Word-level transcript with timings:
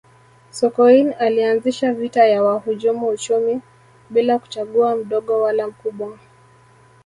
sokoine 0.51 1.13
alianzisha 1.13 1.93
vita 1.93 2.25
ya 2.25 2.43
wahujumu 2.43 3.07
uchumi 3.07 3.61
bila 4.09 4.39
kuchagua 4.39 4.95
mdogo 4.95 5.41
wala 5.41 5.67
mkubwa 5.67 6.19